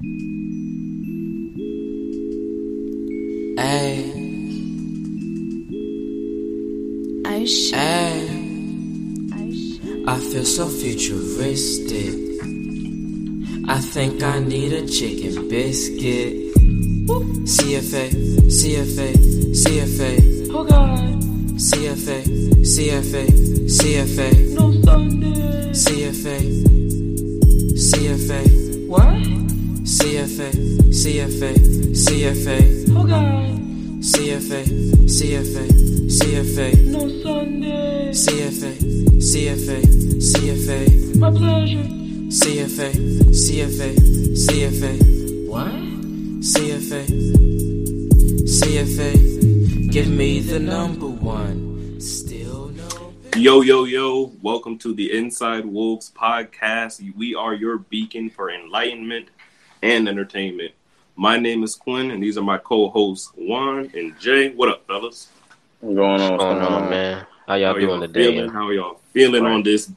[0.00, 0.06] Hey.
[7.26, 8.28] Hey.
[10.06, 12.14] I feel so futuristic.
[13.68, 16.54] I think I need a chicken biscuit.
[17.48, 18.08] CFA,
[18.46, 19.14] CFA,
[19.50, 20.48] CFA.
[20.52, 21.20] Oh God,
[21.58, 22.22] CFA,
[22.62, 23.26] CFA,
[23.66, 24.54] CFA.
[24.54, 25.70] no Sunday.
[25.72, 26.38] CFA,
[27.74, 29.37] CFA, What?
[29.88, 30.50] CFA,
[30.92, 31.54] CFA,
[31.96, 32.60] CFA,
[32.94, 33.58] Oh God,
[34.04, 34.62] CFA,
[35.08, 35.66] CFA,
[36.12, 38.10] CFA, no Sunday.
[38.10, 38.76] CFA,
[39.16, 39.80] CFA,
[40.20, 41.78] CFA, My pleasure.
[42.28, 42.92] CFA,
[43.32, 43.96] CFA,
[44.36, 45.72] CFA, What?
[46.44, 47.06] CFA,
[48.44, 49.90] CFA.
[49.90, 51.98] Give me the number one.
[51.98, 53.14] Still no.
[53.36, 57.00] Yo, yo, yo, welcome to the Inside Wolves podcast.
[57.16, 59.30] We are your beacon for enlightenment
[59.82, 60.72] and entertainment.
[61.16, 64.50] My name is Quinn, and these are my co hosts, Juan and Jay.
[64.50, 65.28] What up, fellas?
[65.80, 66.32] What's going on?
[66.32, 67.26] What's going on, man?
[67.46, 68.32] How y'all How doing today?
[68.34, 68.50] feeling?
[68.50, 69.52] How y'all feeling Right.
[69.52, 69.90] on this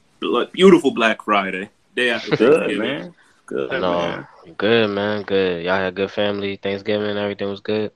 [0.52, 1.70] beautiful Black Friday?
[1.96, 3.14] Day after Good, man.
[3.46, 4.28] Good, No, man.
[4.58, 5.24] good, man.
[5.24, 5.66] Good.
[5.66, 7.18] Y'all had good family Thanksgiving.
[7.18, 7.92] Everything was good.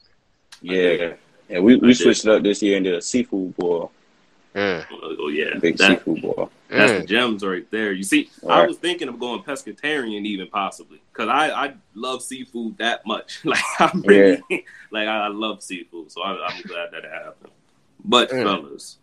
[0.62, 1.14] Yeah.
[1.48, 3.92] Yeah, we, we switched it up this year and did a seafood boil.
[4.56, 5.58] Mm, Oh, oh, yeah.
[5.60, 6.52] Big That- seafood boil.
[6.70, 7.02] That's mm.
[7.02, 7.92] the gems right there.
[7.92, 8.68] You see, I Right.
[8.68, 13.42] was thinking of going pescatarian, even possibly, because I, I love seafood that much.
[13.46, 14.42] Like I'm really,
[14.92, 17.52] like I, I love seafood, so I, I'm glad that it happened.
[18.04, 18.44] But Mm.
[18.44, 18.98] fellas,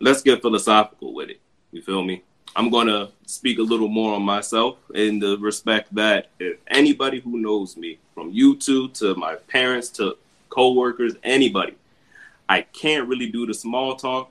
[0.00, 1.40] let's get philosophical with it.
[1.72, 2.22] You feel me?
[2.56, 7.38] I'm gonna speak a little more on myself in the respect that if anybody who
[7.38, 10.16] knows me, from you two to my parents to
[10.50, 11.74] coworkers, anybody,
[12.48, 14.30] I can't really do the small talk.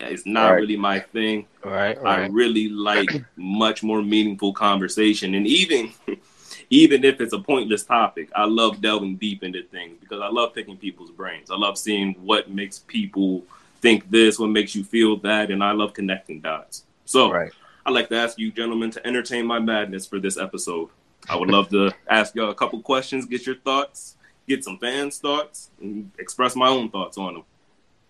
[0.00, 0.60] It's not Right.
[0.60, 1.46] really my thing.
[1.64, 2.32] Right, I right.
[2.32, 5.92] really like much more meaningful conversation, and even
[6.70, 10.54] even if it's a pointless topic, I love delving deep into things because I love
[10.54, 11.50] picking people's brains.
[11.50, 13.44] I love seeing what makes people
[13.80, 16.84] think this, what makes you feel that, and I love connecting dots.
[17.04, 17.52] So Right.
[17.84, 20.88] I'd like to ask you, gentlemen, to entertain my madness for this episode.
[21.28, 24.16] I would love to ask y'all a couple questions, get your thoughts,
[24.48, 27.44] get some fans' thoughts, and express my own thoughts on them.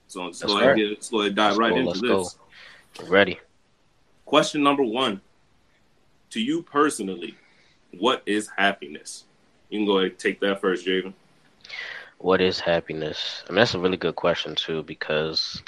[0.06, 0.76] So That's go ahead, right.
[0.76, 2.36] get, go ahead dive Let's right go, into this.
[2.98, 3.08] go.
[3.08, 3.40] Ready.
[4.24, 5.20] Question number one.
[6.30, 7.36] To you personally,
[7.98, 9.24] what is happiness?
[9.68, 11.14] You can go ahead and take that first, Javen.
[12.18, 13.42] What is happiness?
[13.48, 15.62] I mean, that's a really good question too because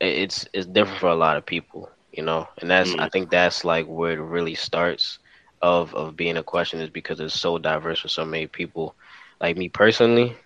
[0.00, 2.46] it's it's different for a lot of people, you know.
[2.60, 3.08] And that's I Mm.
[3.08, 5.18] think that's like where it really starts
[5.62, 8.94] of of being a question is because it's so diverse for so many people.
[9.40, 10.36] Like me personally,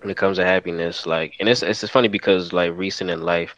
[0.00, 3.54] when it comes to happiness, like, and it's it's funny because like recent in life,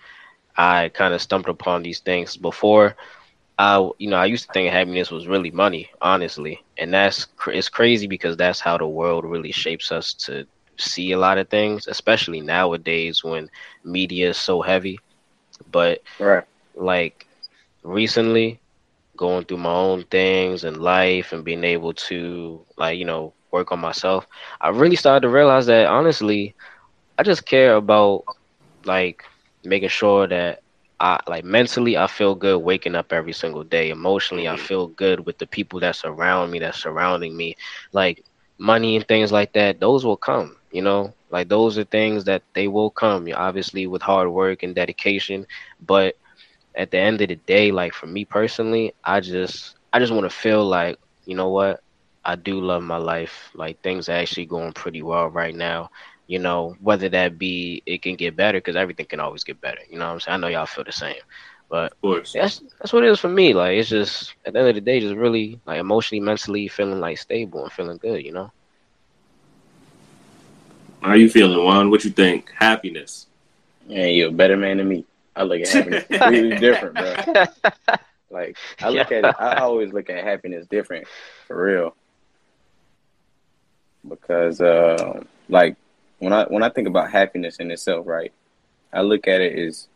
[0.57, 2.97] I kind of stumbled upon these things before.
[3.59, 7.69] I you know I used to think happiness was really money, honestly, and that's it's
[7.69, 10.45] crazy because that's how the world really shapes us to
[10.79, 13.49] see a lot of things, especially nowadays when
[13.85, 14.99] media is so heavy.
[15.71, 16.45] But Right.
[16.75, 17.27] like
[17.83, 18.61] recently
[19.17, 23.73] going through my own things and life and being able to like you know work
[23.73, 24.27] on myself
[24.61, 26.55] i really started to realize that honestly
[27.19, 28.23] i just care about
[28.85, 29.23] like
[29.65, 30.61] making sure that
[31.01, 34.67] i like mentally i feel good waking up every single day emotionally i Mhm.
[34.69, 37.55] feel good with the people that surround me that's surrounding me
[37.93, 38.23] like
[38.59, 42.43] money and things like that those will come you know like those are things that
[42.55, 45.47] they will come obviously with hard work and dedication
[45.81, 46.15] but
[46.77, 50.25] at the end of the day, like for me personally, I just I just want
[50.25, 51.81] to feel like, you know what?
[52.25, 53.51] I do love my life.
[53.55, 55.91] Like things are actually going pretty well right now.
[56.27, 59.81] You know, whether that be it can get better because everything can always get better.
[59.91, 60.35] You know what I'm saying?
[60.35, 61.17] I know y'all feel the same.
[61.69, 61.93] But
[62.33, 63.53] that's that's what it is for me.
[63.55, 67.01] Like it's just at the end of the day, just really like emotionally, mentally feeling
[67.01, 68.51] like stable and feeling good, you know?
[71.03, 71.91] How you feeling, Juan?
[71.91, 72.51] What you think?
[72.59, 73.27] Happiness.
[73.87, 75.05] Yeah, you're a better man than me.
[75.37, 77.15] I look at happiness completely different, bro.
[78.31, 81.07] Like I look at it, I always look at happiness different,
[81.47, 81.95] for real.
[84.09, 85.77] Because uh, like
[86.19, 88.33] when I when I think about happiness in itself, right?
[88.93, 89.89] I look at it as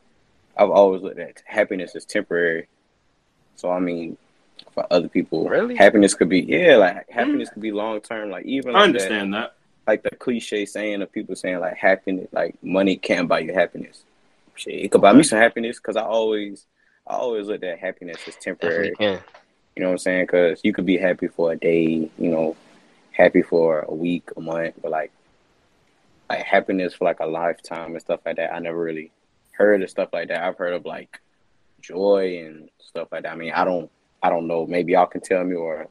[0.56, 2.68] I've always looked at happiness as temporary.
[3.56, 4.16] So I mean,
[4.72, 5.76] for other people, Really?
[5.76, 8.30] happiness could be yeah, like happiness could be long term.
[8.30, 9.54] Like even I like that, understand that.
[9.86, 14.02] like the cliche saying of people saying like happiness, like money can't buy you happiness.
[14.54, 16.66] Shit, it could buy me some happiness because I always,
[17.06, 18.92] I always look at happiness as temporary.
[18.98, 20.24] You know what I'm saying?
[20.24, 22.56] Because you could be happy for a day, you know,
[23.18, 25.12] happy for a week, a month, but like,
[26.30, 28.54] like happiness for like a lifetime and stuff like that.
[28.54, 29.10] I never really
[29.52, 30.42] heard of stuff like that.
[30.42, 31.20] I've heard of like
[31.80, 33.32] joy and stuff like that.
[33.32, 33.90] I mean, I don't,
[34.22, 34.66] I don't know.
[34.66, 35.88] Maybe y'all can tell me, or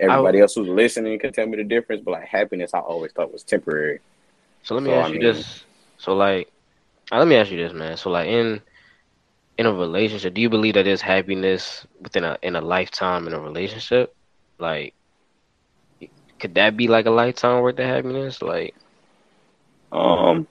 [0.00, 2.02] everybody else who's listening can tell me the difference.
[2.04, 4.00] But like happiness, I always thought was temporary.
[4.62, 5.64] So let me So, ask I you this.
[5.98, 6.50] So like,
[7.10, 7.96] uh, let me ask you this, man.
[7.96, 8.60] So like in
[9.58, 13.32] in a relationship, do you believe that there's happiness within a in a lifetime in
[13.32, 14.14] a relationship?
[14.58, 14.94] Like,
[16.38, 18.40] could that be like a lifetime worth of happiness?
[18.42, 18.74] Like,
[19.92, 20.46] Um,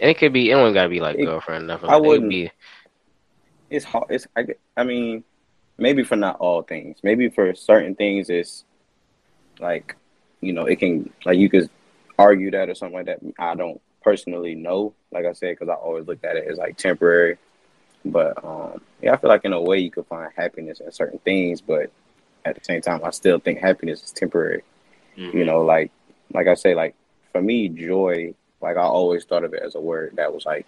[0.00, 0.50] and it could be.
[0.50, 1.88] It don't gotta be like It- girlfriend, nothing.
[1.90, 2.06] I Like that.
[2.06, 2.50] It wouldn't- be.
[3.70, 4.06] it's hard.
[4.10, 4.46] It's I,
[4.76, 5.22] I mean,
[5.78, 6.98] maybe for not all things.
[7.02, 8.64] Maybe for certain things, it's
[9.58, 9.94] like
[10.40, 11.68] you know, it can like you could
[12.18, 13.20] argue that or something like that.
[13.38, 16.76] I don't personally know, like I said, because I always looked at it as like
[16.78, 17.36] temporary.
[18.06, 21.18] But um, yeah, I feel like in a way you could find happiness in certain
[21.18, 21.90] things, but
[22.50, 24.62] at the same time, I still think happiness is temporary.
[25.16, 25.34] Mhm.
[25.34, 25.90] You know, like
[26.32, 26.94] like I say, like
[27.32, 28.34] for me, joy.
[28.60, 30.66] Like I always thought of it as a word that was like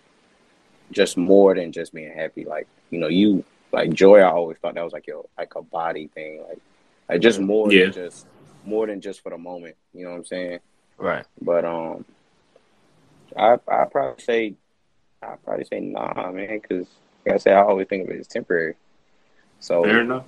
[0.92, 2.44] just more than just being happy.
[2.44, 4.20] Like you know, you like joy.
[4.20, 6.42] I always thought that was like your like a body thing.
[6.48, 6.58] Like
[7.08, 7.84] like just more Yeah.
[7.84, 8.26] than just
[8.64, 9.76] more than just for the moment.
[9.92, 10.60] You know what I'm saying?
[10.96, 11.26] Right.
[11.42, 12.04] But um,
[13.36, 14.54] I I probably say
[15.22, 16.86] I probably say nah, man, because
[17.26, 18.74] like I said, I always think of it as temporary.
[19.60, 20.24] So Fair enough.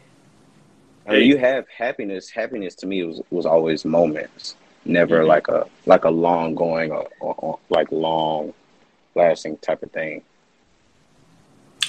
[1.06, 2.30] I mean, you have happiness.
[2.30, 5.26] Happiness to me was was always moments, never Mhm.
[5.28, 8.54] like a like a long going or, or, or like long
[9.14, 10.22] lasting type of thing.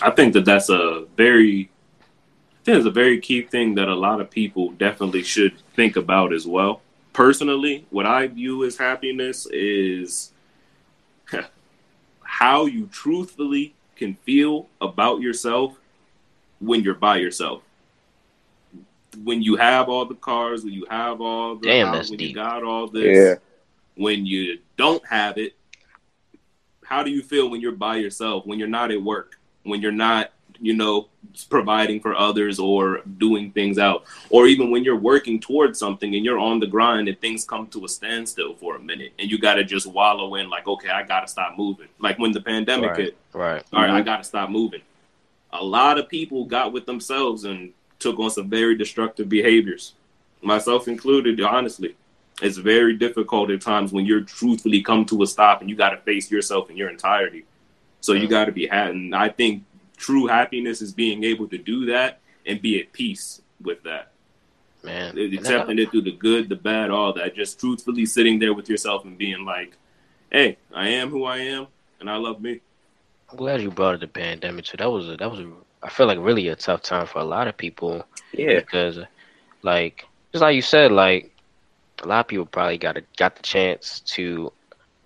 [0.01, 1.69] I think that that's a very,
[2.01, 5.95] I think it's a very key thing that a lot of people definitely should think
[5.95, 6.81] about as well.
[7.13, 10.33] Personally, what I view as happiness is
[12.23, 15.77] how you truthfully can feel about yourself
[16.59, 17.61] when you're by yourself.
[19.23, 22.29] When you have all the cars, when you have all the Damn, house, when deep.
[22.29, 23.35] you got all this, Yeah,
[23.95, 25.53] when you don't have it,
[26.83, 29.91] how do you feel when you're by yourself, when you're not at work, when you're
[29.91, 31.07] not, you know,
[31.49, 36.23] providing for others or doing things out, or even when you're working towards something and
[36.23, 39.37] you're on the grind and things come to a standstill for a minute and you
[39.39, 41.87] got to just wallow in, like, okay, I got to stop moving.
[41.99, 42.99] Like when the pandemic Right.
[42.99, 43.63] hit, Right.
[43.73, 44.05] all right, I Mhm.
[44.05, 44.81] got to stop moving.
[45.51, 47.73] A lot of people got with themselves and
[48.05, 49.93] took on some very destructive behaviors,
[50.43, 51.95] myself included, honestly.
[52.39, 55.89] It's very difficult at times when you're truthfully come to a stop and you got
[55.89, 57.45] to face yourself in your entirety.
[58.01, 58.91] So you got to be happy.
[58.91, 59.63] And I think
[59.97, 64.11] true happiness is being able to do that and be at peace with that.
[64.83, 65.17] Man.
[65.17, 67.35] Accepting it through the good, the bad, all that.
[67.35, 69.75] Just truthfully sitting there with yourself and being like,
[70.29, 71.67] hey, I am who I am
[71.99, 72.59] and I love me.
[73.31, 74.77] I'm glad you brought up the pandemic too.
[74.77, 75.51] That was a, that was a,
[75.85, 78.99] I feel like really a tough time for a lot of people yeah, because,
[79.61, 81.31] like, just like you said, like
[82.03, 84.51] a lot of people probably got a, got the chance to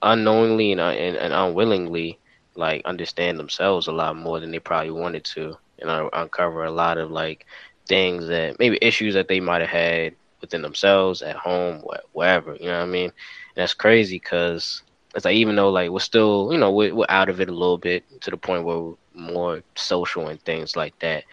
[0.01, 2.17] unknowingly and, uh, and, and unwillingly
[2.55, 6.71] like understand themselves a lot more than they probably wanted to, and uh, uncover a
[6.71, 7.45] lot of like
[7.87, 12.55] things that maybe issues that they might have had within themselves at home, wh- wherever.
[12.55, 13.05] You know what I mean?
[13.05, 13.13] And
[13.55, 14.81] that's crazy because
[15.15, 17.53] it's like even though like we're still, you know, we're, we're out of it a
[17.53, 21.23] little bit to the point where we're more social and things like that,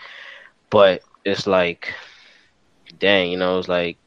[0.71, 1.95] but it's like,
[2.99, 3.99] dang, you know, it's like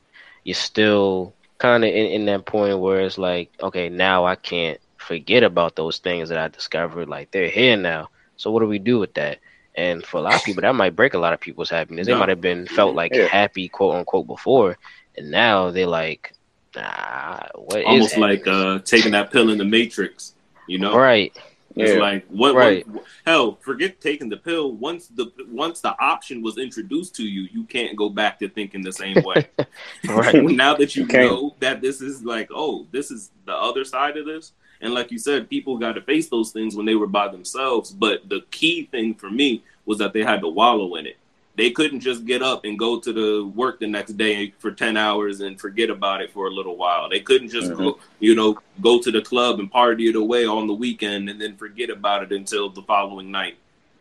[0.44, 4.80] you're still kind of in, in that point where it's like, okay, now I can't
[4.98, 7.10] forget about those things that I discovered.
[7.10, 8.10] Like they're here now.
[8.38, 9.40] So what do we do with that?
[9.76, 12.08] And for a lot of people, that might break a lot of people's happiness.
[12.08, 12.20] They No.
[12.20, 13.28] might have been felt like Yeah.
[13.30, 14.78] happy, quote unquote, before,
[15.18, 16.34] and now they're like,
[16.76, 20.34] nah, what is Almost like uh, taking that pill in the Matrix,
[20.68, 20.96] you know?
[20.98, 21.32] right,
[21.80, 22.00] It's yeah.
[22.00, 22.88] like what, Right.
[22.88, 24.74] what hell, forget taking the pill.
[24.74, 28.82] Once the once the option was introduced to you, you can't go back to thinking
[28.82, 29.48] the same way.
[30.10, 31.32] right, now that you can't.
[31.32, 34.54] know that this is like, oh, this is the other side of this.
[34.82, 37.92] And like you said, people got to face those things when they were by themselves.
[37.92, 41.18] But the key thing for me was that they had to wallow in it.
[41.60, 44.96] They couldn't just get up and go to the work the next day for 10
[44.96, 47.10] hours and forget about it for a little while.
[47.10, 47.84] They couldn't just Mm-hmm.
[47.84, 51.42] go, you know, go to the club and party it away on the weekend and
[51.42, 53.58] then forget about it until the following night.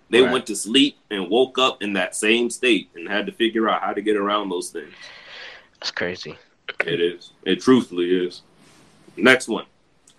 [0.09, 0.31] They Right.
[0.31, 3.83] went to sleep and woke up in that same state and had to figure out
[3.83, 4.95] how to get around those things.
[5.81, 6.37] that's crazy.
[6.87, 7.33] It is.
[7.45, 8.43] It truthfully is.
[9.17, 9.67] Next one.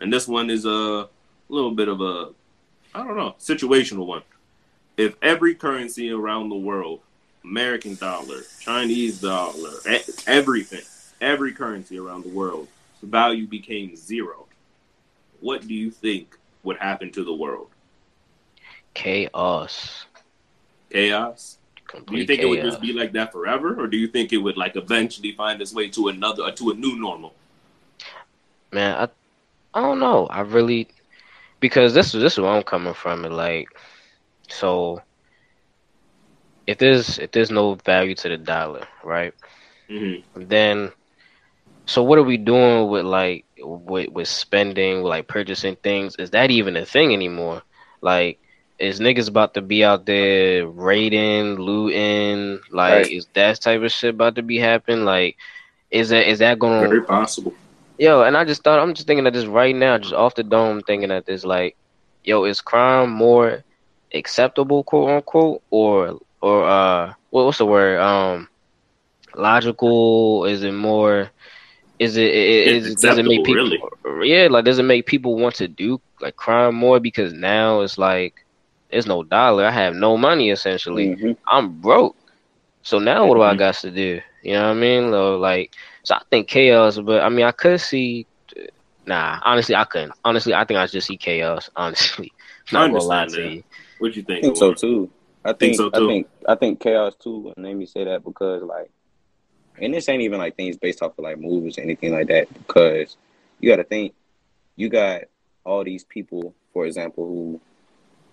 [0.02, 1.08] And this one is a
[1.48, 2.32] little bit of a,
[2.94, 4.24] I don't know, situational one.
[4.98, 7.00] If every currency around the world,
[7.44, 9.72] American dollar, Chinese dollar,
[10.28, 10.82] everything,
[11.22, 12.68] every currency around the world,
[13.02, 14.48] the value became zero,
[15.40, 17.70] what do you think would happen to the world?
[18.94, 20.06] Chaos.
[20.92, 21.58] Chaos?
[22.08, 24.32] Do you Complete think it would just be like that forever, or do you think
[24.32, 27.34] it would like eventually find its way to another, to a new normal?
[28.72, 29.08] man i
[29.78, 30.88] i don't know i really
[31.60, 33.68] because this is this is where i'm coming from like
[34.48, 35.02] so
[36.70, 39.34] if there's if there's no value to the dollar, right?
[39.90, 40.92] hmm Then,
[41.86, 46.16] so what are we doing with like with with spending, like purchasing things?
[46.18, 47.64] Is that even a thing anymore?
[48.02, 48.40] Like,
[48.80, 52.60] is niggas about to be out there raiding, looting?
[52.72, 53.12] Like, Right.
[53.12, 55.06] is that type of shit about to be happening?
[55.06, 55.36] Like,
[55.92, 57.54] is that is that gonna Very possible.
[57.98, 60.44] Yo, and I just thought I'm just thinking of this right now, just off the
[60.44, 61.76] dome, thinking that this like,
[62.24, 63.64] yo, is crime more
[64.14, 68.00] acceptable, quote unquote, or or uh, what, what's the word?
[68.00, 68.48] Um,
[69.36, 70.46] logical?
[70.46, 71.32] Is it more?
[72.00, 73.78] Is it, it It's does it make acceptable, people?
[74.24, 77.98] Yeah, like does it make people want to do like crime more because now it's
[77.98, 78.34] like
[78.90, 79.66] there's no dollar.
[79.66, 81.14] I have no money essentially.
[81.16, 81.38] Mhm.
[81.52, 82.16] I'm broke.
[82.84, 83.58] So now what do I Mhm.
[83.58, 84.20] got to do?
[84.44, 85.12] You know what I mean?
[85.12, 85.72] Like,
[86.04, 88.28] so I think chaos, but I mean, I could see.
[89.06, 90.14] Nah, honestly, I couldn't.
[90.24, 91.70] Honestly, I think I just see chaos.
[91.76, 92.32] Honestly,
[92.74, 93.44] I not gonna lie understand to that.
[93.44, 93.64] you.
[93.98, 94.40] What you think?
[94.40, 95.10] I think so too.
[95.46, 98.62] I Think think, so, I think I think chaos too made me say that because
[98.64, 98.92] like
[99.82, 102.54] and this ain't even like things based off of like movies or anything like that
[102.54, 103.16] because
[103.60, 104.14] you gotta think
[104.76, 105.24] you got
[105.64, 107.62] all these people, for example, who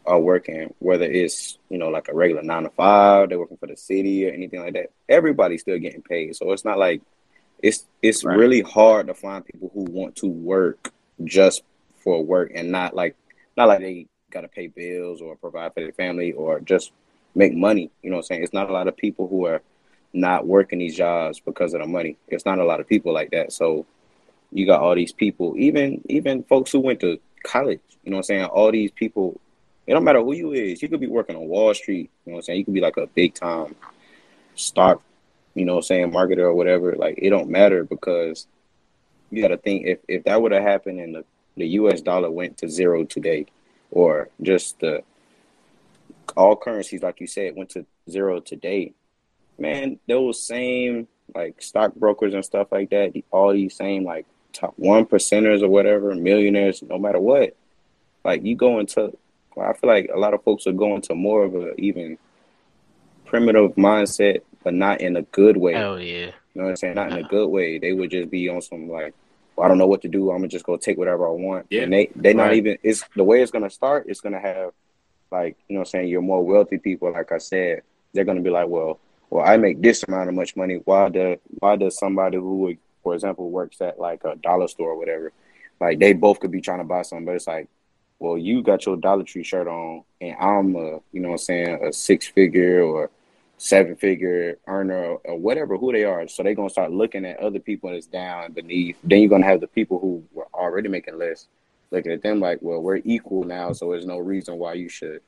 [0.07, 3.67] are working, whether it's, you know, like a regular nine to five, they're working for
[3.67, 4.91] the city or anything like that.
[5.09, 6.37] Everybody's still getting paid.
[6.37, 7.03] So it's not like
[7.63, 8.37] it's it's Right.
[8.37, 10.93] really hard to find people who want to work
[11.25, 11.63] just
[11.97, 13.17] for work and not like
[13.57, 16.93] not like they gotta pay bills or provide for their family or just
[17.35, 17.91] make money.
[18.03, 18.43] You know what I'm saying?
[18.43, 19.63] It's not a lot of people who are
[20.13, 22.17] not working these jobs because of the money.
[22.29, 23.53] It's not a lot of people like that.
[23.53, 23.87] So
[24.53, 28.21] you got all these people, even even folks who went to college, you know what
[28.21, 28.45] I'm saying?
[28.47, 29.41] All these people,
[29.87, 30.83] it don't matter who you is.
[30.83, 32.59] You could be working on Wall Street, you know what I'm saying?
[32.61, 33.77] You could be like a big time
[34.55, 35.03] stock,
[35.55, 36.95] you know what I'm saying, marketer or whatever.
[36.97, 38.47] Like it don't matter because
[39.31, 41.25] you gotta think if, if that would have happened and the,
[41.57, 43.47] the US dollar went to zero today,
[43.91, 45.03] or just the
[46.37, 48.93] all currencies, like you said, went to zero today,
[49.59, 55.07] man, those same like stockbrokers and stuff like that, all these same like top one
[55.07, 57.57] percenters or whatever, millionaires, no matter what,
[58.25, 59.17] like you go into,
[59.55, 62.19] well, I feel like a lot of folks are going to more of a even
[63.25, 65.75] primitive mindset, but not in a good way.
[65.75, 66.27] Hell yeah.
[66.27, 66.95] You know what I'm saying?
[66.95, 67.79] Not in a good way.
[67.79, 69.15] They would just be on some like,
[69.57, 70.31] well, I don't know what to do.
[70.31, 71.67] I'm gonna just go take whatever I want.
[71.71, 71.83] Yeah.
[71.83, 72.79] And they they not even.
[72.83, 74.07] It's the way it's gonna start.
[74.09, 74.73] It's gonna have
[75.33, 76.09] like you know what I'm saying.
[76.09, 77.83] Your more wealthy people, like I said,
[78.13, 80.81] they're gonna be like, well, well, I make this amount of much money.
[80.85, 84.99] Why does why does somebody who, for example, works at like a dollar store or
[84.99, 85.33] whatever,
[85.81, 87.69] like they both could be trying to buy something, but it's like,
[88.19, 91.39] well, you got your Dollar Tree shirt on, and I'm a you know what I'm
[91.39, 93.11] saying a six figure or
[93.59, 96.29] seven figure earner or whatever who they are.
[96.29, 98.97] So they're gonna start looking at other people that's down beneath.
[99.03, 101.47] Then you're gonna have the people who were already making less
[101.91, 105.21] looking at them like, well, we're equal now, so there's no reason why you should,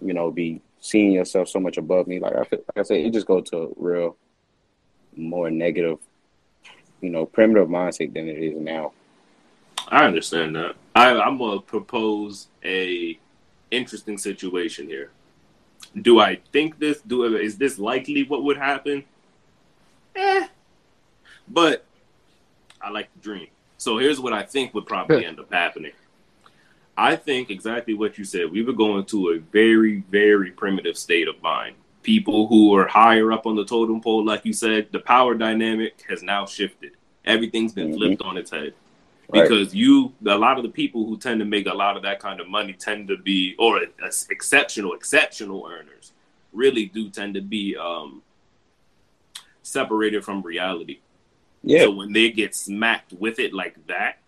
[0.00, 2.18] you know, be seeing yourself so much above me.
[2.18, 4.16] Like I feel, like I said, it just goes to real
[5.16, 5.98] more negative,
[7.00, 8.92] you know, primitive mindset than it is now.
[9.88, 10.76] I understand that.
[10.94, 13.18] I, I'm gonna propose a
[13.70, 15.10] interesting situation here.
[16.00, 17.00] Do I think this?
[17.00, 19.04] Do is this likely what would happen?
[20.16, 20.46] Eh.
[21.48, 21.84] But
[22.80, 23.48] I like to dream.
[23.78, 25.92] So here's what I think would probably end up happening.
[26.96, 28.50] I think exactly what you said.
[28.50, 31.76] We would go into a very, very primitive state of mind.
[32.02, 36.04] People who are higher up on the totem pole, like you said, the power dynamic
[36.08, 36.92] has now shifted.
[37.24, 37.94] Everything's been Mhm.
[37.96, 38.74] flipped on its head
[39.32, 39.42] Right.
[39.48, 42.20] because you a lot of the people who tend to make a lot of that
[42.20, 46.12] kind of money tend to be or uh, exceptional exceptional earners
[46.52, 48.22] really do tend to be um
[49.62, 50.98] separated from reality
[51.62, 51.82] Yeah.
[51.82, 54.18] so when they get smacked with it like that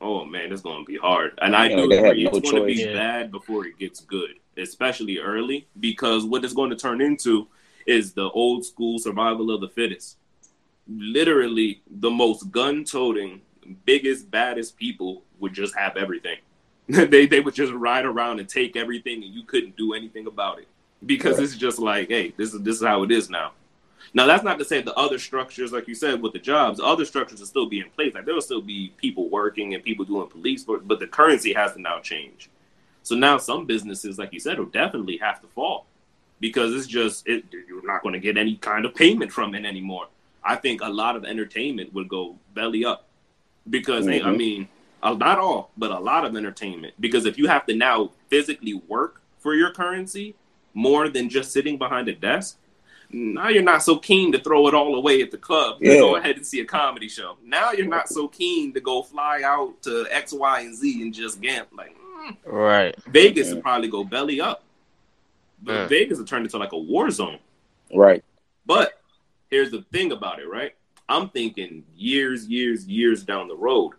[0.00, 2.30] oh man it's going to be hard and i Yeah, do they have agree no
[2.30, 2.74] it's going to be.
[2.74, 2.92] Yeah.
[2.92, 7.48] bad before it gets good especially early because what it's going to turn into
[7.86, 10.16] is the old school survival of the fittest
[10.86, 13.40] literally the most gun-toting
[13.84, 16.38] biggest baddest people would just have everything.
[16.88, 20.58] They they would just ride around and take everything and you couldn't do anything about
[20.58, 20.68] it.
[21.06, 21.44] Because Right.
[21.44, 23.52] it's just like hey this is this is how it is now.
[24.12, 27.04] Now that's not to say the other structures like you said with the jobs other
[27.06, 30.04] structures will still be in place like there will still be people working and people
[30.04, 32.50] doing police work but the currency has to now change.
[33.02, 35.86] So now some businesses like you said will definitely have to fall
[36.40, 39.64] because it's just it, you're not going to get any kind of payment from it
[39.64, 40.08] anymore.
[40.42, 43.06] I think a lot of entertainment would go belly up
[43.68, 44.68] because hey, I mean,
[45.02, 46.94] not all, but a lot of entertainment.
[47.00, 50.34] Because if you have to now physically work for your currency
[50.74, 52.58] more than just sitting behind a desk,
[53.10, 56.16] now you're not so keen to throw it all away at the club to go
[56.16, 57.36] ahead and see a comedy show.
[57.44, 61.14] Now you're not so keen to go fly out to X, Y, and Z and
[61.14, 61.76] just gamble.
[61.76, 62.96] Like mm, Right.
[63.06, 63.54] Vegas Yeah.
[63.54, 64.62] would probably go belly up
[65.64, 65.88] Mm.
[65.88, 67.38] Vegas has turned into like a war zone.
[67.94, 68.22] Right.
[68.66, 69.00] But
[69.48, 70.74] here's the thing about it, right?
[71.08, 73.92] I'm thinking years, years, years down the road.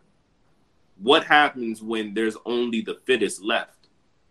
[1.01, 3.87] What happens when there's only the fittest left?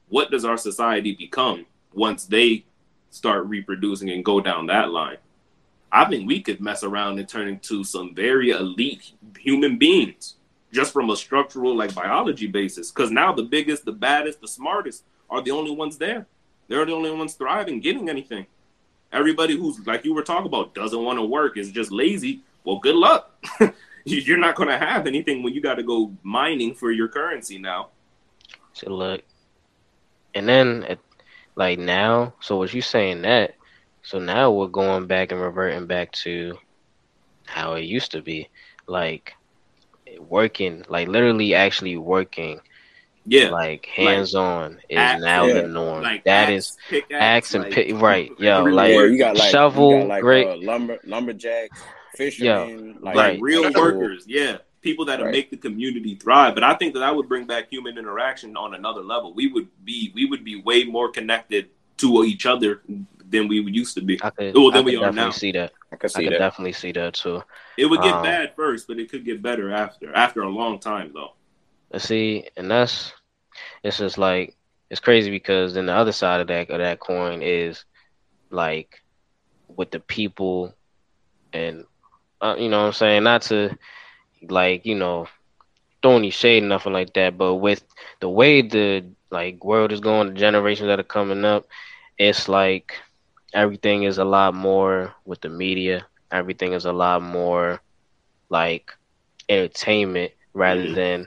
[0.09, 2.65] What does our society become once they
[3.11, 5.19] start reproducing and go down that line?
[5.93, 10.35] I think we could mess around and turn into some very elite human beings
[10.73, 12.91] just from a structural like biology basis.
[12.91, 16.27] Because now the biggest, the baddest, the smartest are the only ones there.
[16.67, 18.47] They're the only ones thriving, getting anything.
[19.13, 22.43] Everybody who's like you were talking about doesn't want to work is just lazy.
[22.65, 23.31] Well, good luck.
[24.05, 27.59] You're not going to have anything when you got to go mining for your currency
[27.59, 27.89] now.
[28.75, 29.23] So look,
[30.35, 30.99] and then at,
[31.55, 33.55] like now, so what you saying that?
[34.03, 36.59] So now we're going back and reverting back to
[37.47, 38.49] how it used to be,
[38.87, 39.33] like
[40.19, 42.61] working, like literally actually working,
[43.25, 46.03] Yeah, like hands on is axe, now yeah, the norm.
[46.03, 48.31] like that axe, is pickaxe, axe and like, pick, right?
[48.39, 51.81] Yo, like yeah, you got like shovel, you got like great- uh, lumber lumberjacks,
[52.17, 53.41] fishermen, like, right.
[53.41, 55.33] real actual- workers, yeah, people that Right.
[55.33, 56.55] make the community thrive.
[56.55, 59.33] But I think that that would bring back human interaction on another level.
[59.35, 62.83] We would be we would be way more connected to each other
[63.31, 64.19] than we used to be.
[64.23, 65.31] I could, Well, I could we are now.
[65.31, 65.73] see that.
[65.93, 66.39] I can I see could that.
[66.39, 67.43] definitely see that too.
[67.79, 70.15] It would get Um, bad first, but it could get better after.
[70.15, 71.33] After a long time, though.
[71.93, 73.13] Let's see, and that's
[73.83, 74.57] it's just like
[74.91, 77.85] it's crazy because then the other side of that of that coin is
[78.51, 79.03] like
[79.69, 80.75] with the people
[81.53, 81.85] and
[82.41, 83.71] uh, you know what I'm saying not to
[84.49, 85.27] like you know
[86.03, 87.85] throw any shade nothing like that, but with
[88.21, 91.65] the way the like world is going, the generations that are coming up,
[92.19, 92.95] it's like
[93.55, 96.07] everything is a lot more with the media.
[96.33, 97.81] Everything is a lot more
[98.51, 98.91] like
[99.49, 100.93] entertainment rather Mhm.
[100.93, 101.27] than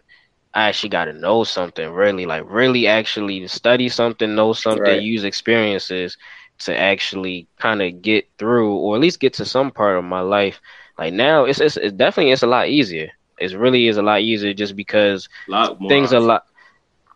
[0.53, 4.99] I actually got to know something really, like really actually study something, know something, Right.
[4.99, 6.17] use experiences
[6.59, 10.21] to actually kind of get through or at least get to some part of my
[10.21, 10.59] life.
[10.97, 13.11] Like now, it's it's, it's definitely it's a lot easier.
[13.39, 16.45] It really is a lot easier just because A lot more things are a lot,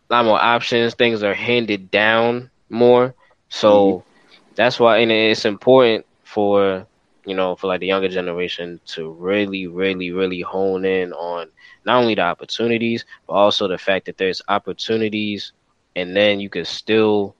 [0.10, 0.94] lot more options.
[0.94, 3.16] Things are handed down more.
[3.50, 4.36] So mm-hmm.
[4.56, 6.86] that's why, and it's important for
[7.26, 11.50] you know for like the younger generation to really, really, really hone in on
[11.86, 15.54] not only the opportunities but also the fact that there's opportunities,
[15.96, 17.36] and then you can still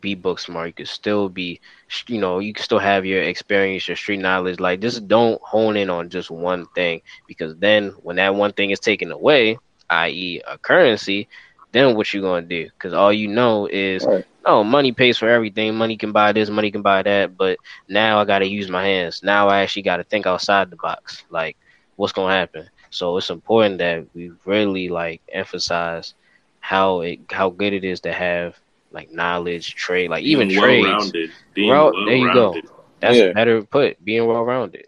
[0.00, 0.68] be book smart.
[0.68, 1.60] You can still be,
[2.08, 4.60] you know, you can still have your experience, your street knowledge.
[4.60, 8.70] Like just don't hone in on just one thing because then when that one thing
[8.70, 9.58] is taken away,
[9.90, 11.28] i.e., a currency,
[11.72, 12.64] then what you gonna do?
[12.64, 14.24] Because all you know is, Right.
[14.44, 15.74] oh, money pays for everything.
[15.74, 17.36] Money can buy this, money can buy that.
[17.36, 17.58] But
[17.88, 19.20] now I gotta use my hands.
[19.22, 21.24] Now I actually gotta think outside the box.
[21.30, 21.56] Like,
[21.96, 22.68] what's gonna happen?
[22.90, 26.14] So it's important that we really like emphasize
[26.60, 28.54] how it how good it is to have
[28.90, 30.86] like knowledge, trade, like even Being trades.
[30.86, 31.30] well-rounded.
[31.54, 32.08] Being well-rounded.
[32.08, 32.54] there you go.
[33.00, 33.32] That's Yeah.
[33.32, 34.04] better put.
[34.04, 34.86] Being well rounded.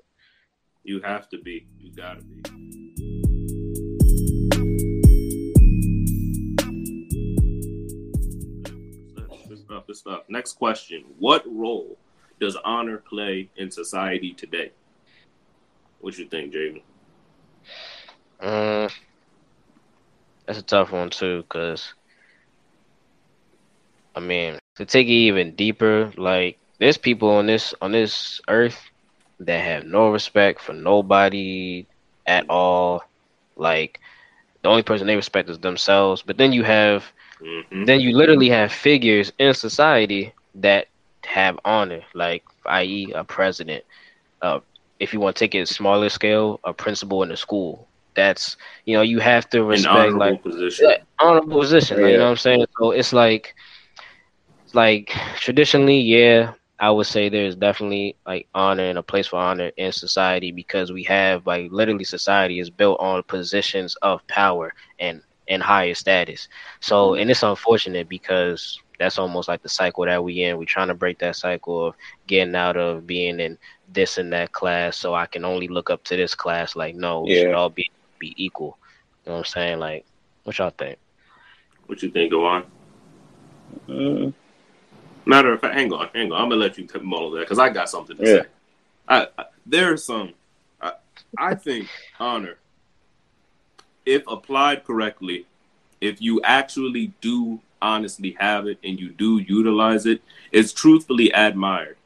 [0.85, 1.67] You have to be.
[1.81, 2.43] You gotta be.
[9.49, 9.87] Good stuff.
[9.87, 10.23] Good stuff.
[10.29, 11.97] Next question: What role
[12.41, 14.73] does honor play in society today?
[16.01, 16.83] What you think, Jaden?
[18.41, 18.89] Uh,
[20.47, 21.95] that's a tough one too, cause
[24.15, 28.81] I mean, to take it even deeper, like there's people on this on this earth
[29.41, 31.87] that have no respect for nobody
[32.27, 33.03] at all.
[33.57, 33.99] Like
[34.63, 36.23] the only person they respect is themselves.
[36.23, 37.85] But then you have Mm-hmm.
[37.85, 40.87] then you literally have figures in society that
[41.25, 43.13] have honor, like i.e.
[43.15, 43.85] a president.
[44.43, 44.61] Uh,
[44.99, 47.89] if you want to take it smaller scale, a principal in a school.
[48.17, 50.79] That's you know you have to An respect honorable like position.
[50.79, 52.01] yeah, honorable position.
[52.01, 52.65] like, you know what I'm saying?
[52.79, 53.55] So it's like,
[54.75, 59.71] like traditionally, yeah, I would say there's definitely like honor and a place for honor
[59.77, 65.23] in society because we have like literally society is built on positions of power and
[65.49, 66.49] and higher status.
[66.81, 70.59] So and it's unfortunate because that's almost like the cycle that we in.
[70.59, 71.95] We're trying to break that cycle of
[72.27, 73.59] getting out of being in
[73.93, 76.77] this and that class so I can only look up to this class.
[76.77, 78.79] Like no, we should all be be equal.
[79.25, 79.79] You know what I'm saying?
[79.79, 80.05] Like
[80.45, 80.99] what y'all think?
[81.87, 82.63] What you think, Go
[83.89, 84.33] Mm,
[85.25, 86.43] Matter of fact, hang on, hang on.
[86.43, 88.43] I'm gonna let you mull that because I got something to Yeah.
[88.43, 88.47] say.
[89.09, 90.35] I, I there's some.
[90.81, 90.93] I,
[91.39, 92.57] I think honor,
[94.05, 95.47] if applied correctly,
[96.01, 101.97] if you actually do honestly have it and you do utilize it, it's truthfully admired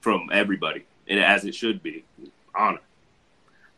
[0.00, 2.04] from everybody, and as it should be,
[2.54, 2.80] honor.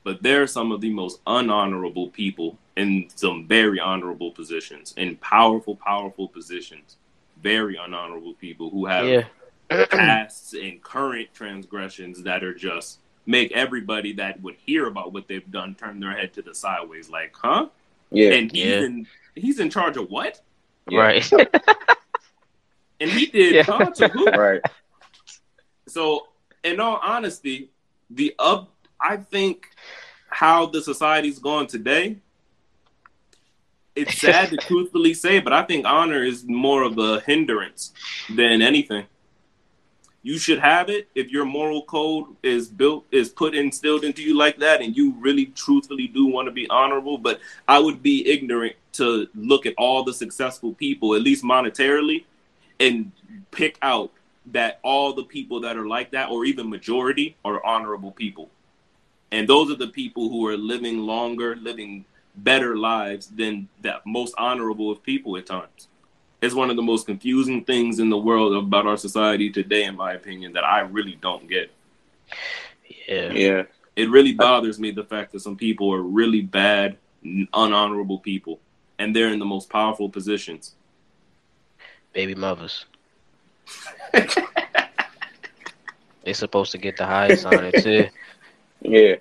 [0.05, 5.17] But there are some of the most unhonorable people in some very honorable positions, in
[5.17, 6.97] powerful, powerful positions.
[7.45, 9.85] Very unhonorable people who have Yeah.
[9.91, 15.51] past and current transgressions that are just make everybody that would hear about what they've
[15.51, 17.67] done turn their head to the sideways, like, huh?
[18.11, 18.81] Yeah, And he's Yeah.
[18.81, 20.41] in he's in charge of what?
[20.89, 20.99] yeah.
[21.01, 21.31] Right.
[23.01, 23.63] And he did Yeah.
[23.65, 24.31] huh to who?
[24.31, 24.63] right.
[25.89, 26.29] So,
[26.63, 27.69] in all honesty,
[28.09, 29.69] the up, I think
[30.29, 32.17] how the society's going today,
[33.97, 37.93] it's sad to truthfully say, but I think honor is more of a hindrance
[38.29, 39.07] than anything.
[40.23, 44.35] You should have it if your moral code is built, is put instilled into you
[44.35, 47.19] like that, and you really truthfully do want to be honorable.
[47.19, 52.25] But I would be ignorant to look at all the successful people, at least monetarily,
[52.81, 53.13] and
[53.51, 54.11] pick out
[54.47, 58.49] that all the people that are like that, or even majority, are honorable people.
[59.31, 64.35] And those are the people who are living longer, living better lives than that most
[64.39, 65.89] honorable of people at times.
[66.43, 69.97] It's one of the most confusing things in the world about our society today, in
[69.97, 71.71] my opinion, that I really don't get.
[73.09, 73.33] yeah.
[73.33, 73.63] Yeah,
[73.97, 78.61] It really bothers me the fact that some people are really bad, n- unhonorable people,
[78.99, 80.75] and they're in the most powerful positions.
[82.13, 82.85] Baby mothers.
[86.25, 88.09] they're supposed to get the highest honor too.
[88.83, 89.15] yeah,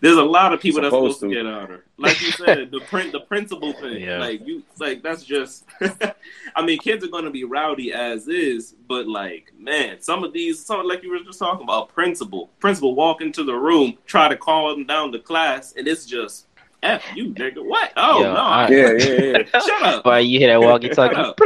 [0.00, 1.44] There's a lot of people that's Supposed supposed to to.
[1.44, 1.84] get honor.
[1.98, 4.00] Like you said, the print, the principal thing.
[4.02, 4.18] Yeah.
[4.18, 5.64] Like you, like that's just.
[6.56, 10.64] I mean, kids are gonna be rowdy as is, but like, man, some of these,
[10.64, 14.36] some like you were just talking about, principal, principal walk into the room, try to
[14.36, 16.46] call them down to class, and it's just
[16.82, 17.64] f you, nigga.
[17.64, 17.92] What?
[17.96, 18.40] Oh Yeah, no!
[18.40, 19.42] I- yeah, yeah, yeah.
[19.60, 20.04] Shut up.
[20.04, 21.14] Why you hear that walkie talkie?
[21.14, 21.40] Shut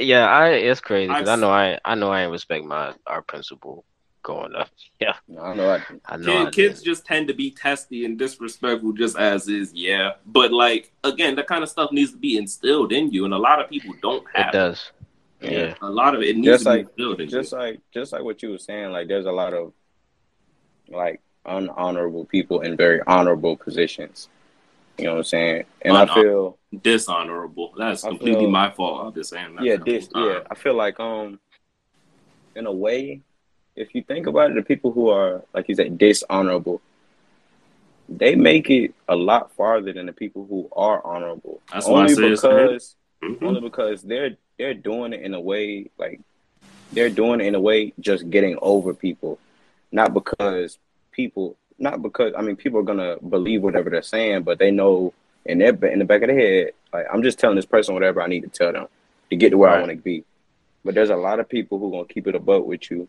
[0.00, 3.22] yeah, I it's crazy because I know I I know I ain't respect my our
[3.22, 3.84] principal
[4.22, 4.68] growing up.
[5.00, 5.70] Yeah, No, I know.
[5.70, 6.42] I, I know.
[6.42, 10.12] I Kid, kids just tend to be testy and disrespectful just as is, yeah.
[10.26, 13.38] But like again, that kind of stuff needs to be instilled in you, and a
[13.38, 14.92] lot of people don't have it does.
[15.40, 15.50] Yeah.
[15.50, 15.74] Yeah.
[15.80, 17.58] A lot of it needs Just to be like- instilled in just you.
[17.58, 19.72] like just like what you were saying, like there's a lot of
[20.88, 24.28] like unhonorable people in very honorable positions.
[24.98, 25.64] You know what I'm saying?
[25.80, 27.72] And I feel dishonorable.
[27.78, 29.06] That's completely feel- my fault.
[29.06, 29.64] I'm just saying that.
[29.64, 30.40] yeah, this yeah.
[30.50, 31.40] I feel like um
[32.54, 33.22] in a way,
[33.80, 36.80] if you think about it, the people who are like you said dishonorable,
[38.08, 41.60] they make it a lot farther than the people who are honorable.
[41.72, 43.42] That's why I only because Mhm.
[43.46, 46.20] only because they're they're doing it in a way like
[46.92, 49.38] they're doing it in a way just getting over people,
[49.92, 50.78] not because
[51.12, 55.12] people not because I mean people are gonna believe whatever they're saying, but they know
[55.46, 58.20] in their in the back of their head like I'm just telling this person whatever
[58.20, 58.88] I need to tell them
[59.30, 60.24] to get to where I want to be.
[60.84, 63.08] But there's a lot of people who gonna keep it above with you,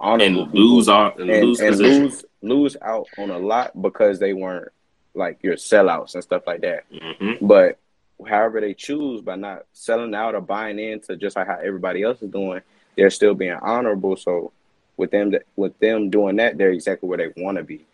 [0.00, 4.18] honorable and lose on and, and, lose and lose lose out on a lot because
[4.18, 4.72] they weren't
[5.14, 6.84] like your sellouts and stuff like that.
[6.90, 7.78] hmm But
[8.26, 12.22] however they choose by not selling out or buying into just like how everybody else
[12.22, 12.60] is doing,
[12.96, 14.16] they're still being honorable.
[14.16, 14.52] So
[14.96, 17.84] with them with them doing that, they're exactly where they want to be,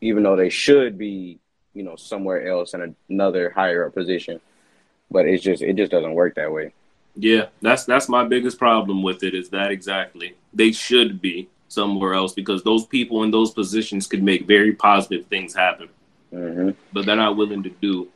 [0.00, 1.38] even though they should be,
[1.74, 4.40] you know, somewhere else in another higher up position.
[5.10, 6.72] But it's just it just doesn't work that way.
[7.16, 9.34] Yeah, that's that's my biggest problem with it.
[9.34, 14.22] Is that exactly they should be somewhere else because those people in those positions could
[14.22, 15.88] make very positive things happen,
[16.30, 18.08] hmm but they're not willing to do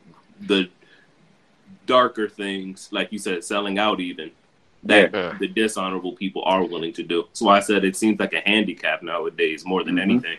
[0.47, 0.69] the
[1.85, 4.31] darker things, like you said, selling out even.
[4.83, 5.33] That Yeah.
[5.39, 7.27] the dishonorable people are willing to do.
[7.33, 10.01] So I said it seems like a handicap nowadays more than Mhm.
[10.01, 10.37] anything.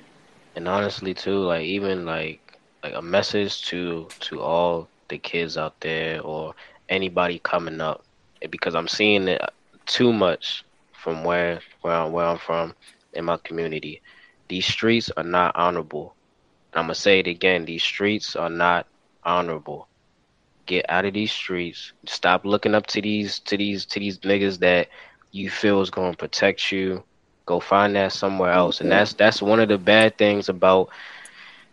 [0.56, 2.40] And honestly too, like even like
[2.82, 6.54] like a message to to all the kids out there or
[6.88, 8.04] anybody coming up,
[8.50, 9.40] because I'm seeing it
[9.86, 12.74] too much from where where I'm, where I'm from
[13.12, 14.00] in my community.
[14.48, 16.14] These streets are not honorable.
[16.74, 17.64] I'm gonna say it again.
[17.64, 18.86] These streets are not
[19.24, 19.88] honorable.
[20.66, 21.92] Get out of these streets.
[22.06, 24.88] Stop looking up to these to these to these niggas that
[25.30, 27.02] you feel is gonna protect you
[27.46, 30.88] go find that somewhere else and that's that's one of the bad things about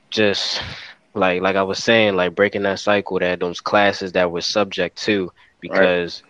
[0.10, 0.62] just
[1.14, 4.98] like like i was saying like breaking that cycle that those classes that we're subject
[4.98, 6.24] to because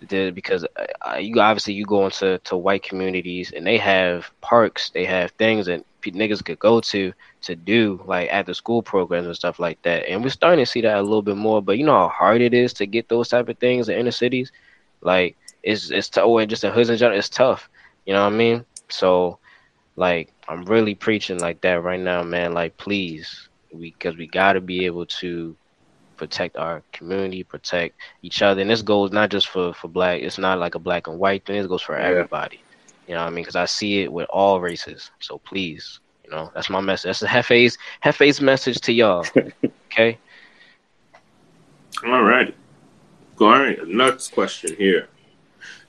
[0.00, 0.64] the because
[1.06, 5.30] uh, you obviously you go into to white communities and they have parks they have
[5.32, 9.58] things that p- niggas could go to to do like after school programs and stuff
[9.58, 10.08] like that.
[10.08, 12.40] And we're starting to see that a little bit more but you know how hard
[12.40, 14.52] it is to get those type of things in inner cities?
[15.00, 17.68] Like it's it's tough or just in hoods in general it's tough.
[18.04, 18.64] You know what i mean?
[18.88, 19.38] So,
[19.96, 22.52] like, I'm really preaching like that right now, man.
[22.54, 25.56] Like, please, because we got to be able to
[26.16, 30.20] protect our community, protect each other, and this goes not just for for black.
[30.22, 31.56] It's not like a black and white thing.
[31.58, 32.04] This goes for Yeah.
[32.06, 32.64] everybody.
[33.06, 33.44] You know what I mean?
[33.44, 35.10] Because I see it with all races.
[35.20, 37.08] So please, you know, that's my message.
[37.08, 39.24] That's the Jefe's Jefe's message to y'all.
[39.92, 40.18] Okay.
[42.04, 42.54] All right.
[43.40, 43.78] All right.
[43.86, 45.08] Next question here.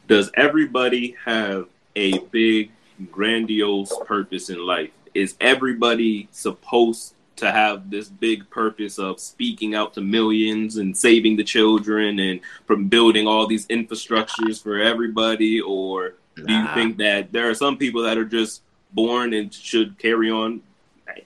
[0.07, 2.71] does everybody have a big,
[3.11, 4.91] grandiose purpose in life?
[5.13, 11.37] Is everybody supposed to have this big purpose of speaking out to millions and saving
[11.37, 15.61] the children and from building all these infrastructures for everybody?
[15.61, 16.73] Or do you Nah.
[16.73, 18.61] think that there are some people that are just
[18.93, 20.61] born and should carry on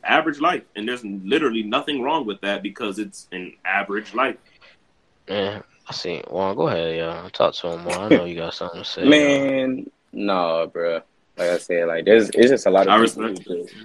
[0.04, 0.64] average life?
[0.76, 4.38] And there's literally nothing wrong with that because it's an average life.
[5.28, 6.22] Yeah, I see.
[6.30, 7.30] Well, go ahead, yeah.
[7.34, 7.94] Talk to him more.
[7.94, 9.04] I know you got something to say.
[9.06, 11.04] Man, no, bruh.
[11.38, 13.76] Like I said, like there's it's just a lot I of people who just,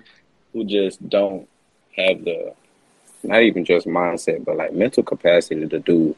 [0.53, 1.49] who just don't
[1.97, 2.53] have the
[3.23, 6.15] not even just mindset, but like mental capacity to do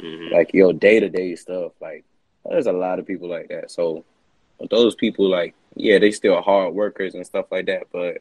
[0.00, 0.30] Mhm.
[0.32, 1.72] like your day to day stuff.
[1.80, 2.04] Like
[2.48, 3.70] there's a lot of people like that.
[3.70, 4.04] So
[4.70, 7.84] those people, like yeah, they still hard workers and stuff like that.
[7.92, 8.18] But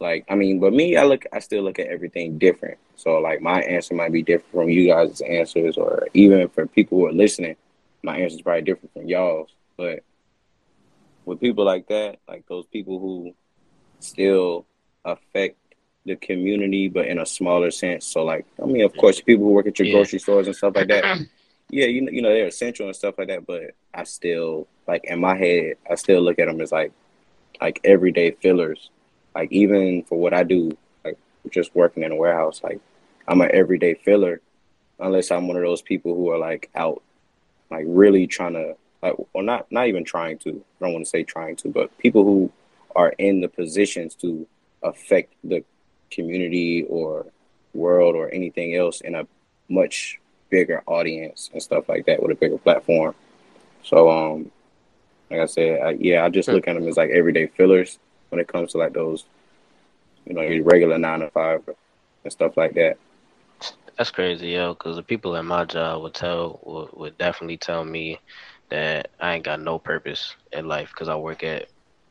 [0.00, 2.78] like I mean, but me, I look, I still look at everything different.
[2.96, 6.98] So like my answer might be different from you guys' answers, or even for people
[6.98, 7.56] who are listening,
[8.02, 9.50] my answer is probably different from y'all's.
[9.76, 10.02] But
[11.24, 13.34] with people like that, like those people who
[14.00, 14.66] still
[15.04, 15.56] affect
[16.04, 18.06] the community, but in a smaller sense.
[18.06, 19.94] So like, I mean, of course, people who work at your Yeah.
[19.94, 21.20] grocery stores and stuff like that.
[21.74, 23.46] Yeah, you know, you know, they're essential and stuff like that.
[23.46, 26.92] But I still like in my head, I still look at them as like,
[27.62, 28.90] like everyday fillers.
[29.34, 31.16] Like even for what I do, like
[31.50, 32.78] just working in a warehouse, like
[33.26, 34.42] I'm an everyday filler,
[35.00, 37.02] unless I'm one of those people who are like out,
[37.70, 40.50] like really trying to, like, or not, not even trying to.
[40.50, 42.52] I don't want to say trying to, but people who
[42.94, 44.46] are in the positions to
[44.82, 45.64] affect the
[46.14, 47.26] community or
[47.74, 49.26] world or anything else in a
[49.68, 50.18] much
[50.50, 53.14] bigger audience and stuff like that with a bigger platform.
[53.82, 54.50] So, um,
[55.30, 57.98] like I said, I, yeah, I just look at them as like everyday fillers
[58.30, 59.24] when it comes to like those,
[60.26, 61.62] you know, your regular nine to five
[62.24, 62.96] and stuff like that.
[63.96, 64.74] That's crazy, yo.
[64.74, 68.18] Because the people at my job would tell, would, would definitely tell me
[68.70, 71.68] that I ain't got no purpose in life because I work at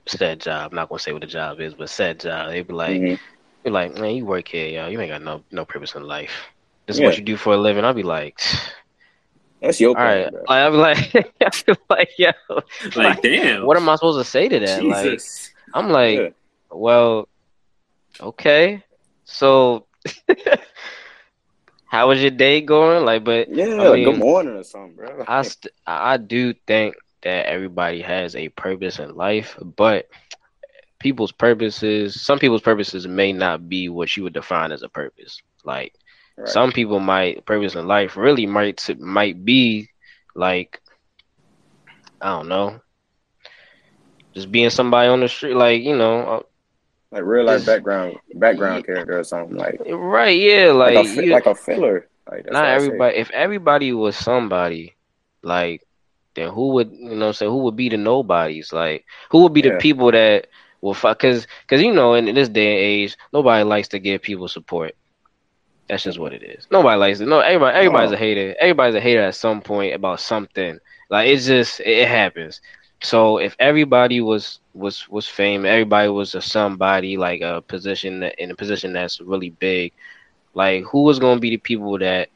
[0.08, 0.72] said job.
[0.72, 2.50] I'm not gonna say what the job is, but said job.
[2.50, 3.20] They'd be like, Mhm.
[3.64, 4.88] Be like, man, you work here, yo.
[4.88, 6.32] You ain't got no no purpose in life.
[6.88, 7.06] This is Yeah.
[7.08, 7.84] what you do for a living.
[7.86, 8.40] I'll be like,
[9.62, 10.30] That's your all right.
[10.30, 10.44] plan.
[10.48, 12.32] Like, I'll be like, I'll be like, yo,
[12.96, 13.66] Like, damn.
[13.66, 14.86] what am I supposed to say to that?
[14.86, 15.20] Like,
[15.74, 16.30] I'm like, Yeah.
[16.72, 17.28] well,
[18.20, 18.84] okay.
[19.26, 19.86] So,
[21.88, 23.06] how was your day going?
[23.06, 25.24] Like, but Yeah, I mean, good morning or something, bro.
[25.28, 30.06] I st- I do think that everybody has a purpose in life, but
[31.02, 35.42] people's purposes, some people's purposes may not be what you would define as a purpose.
[35.64, 35.94] Like
[36.38, 36.50] Right.
[36.50, 39.90] some people might purpose in life really might might be
[40.36, 40.82] like
[42.22, 42.80] I don't know,
[44.34, 46.46] just being somebody on the street, like you know,
[47.12, 50.40] like real life background background character or something like uh, right?
[50.40, 52.08] Yeah, like, like, a, you, like a filler.
[52.30, 52.86] Like not what I say.
[52.86, 53.18] everybody.
[53.18, 54.96] If everybody was somebody,
[55.44, 55.84] like,
[56.36, 57.34] then who would you know?
[57.34, 58.72] Say who would be the nobodies?
[58.72, 60.48] Like, who would be the people that
[60.82, 61.20] will fuck?
[61.20, 64.94] Because because you know, in this day and age, nobody likes to give people support.
[65.88, 66.68] That's just what it is.
[66.72, 67.28] Nobody likes it.
[67.28, 68.14] No, everybody everybody's No.
[68.14, 68.56] a hater.
[68.60, 70.80] Everybody's a hater at some point about something.
[71.10, 72.62] Like it's just it, it happens.
[73.02, 78.36] So if everybody was was was famous, everybody was a somebody like a position that
[78.42, 79.94] in a position that's really big.
[80.54, 82.30] Like who was gonna be the people that?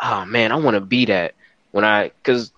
[0.00, 1.34] Oh man, I want to be that
[1.72, 2.52] when I because